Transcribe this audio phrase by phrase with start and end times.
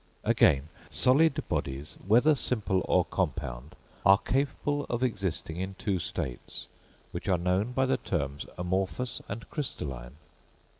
[0.23, 6.67] Again; solid bodies, whether simple or compound, are capable of existing in two states,
[7.11, 10.15] which are known by the terms amorphous and crystalline.